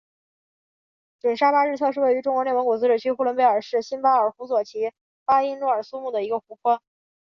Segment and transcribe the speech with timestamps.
[1.19, 4.91] 准沙巴日特是位于中国内蒙古自治区呼伦贝尔市新巴尔虎左旗
[5.25, 6.81] 巴音诺尔苏木的一个湖泊。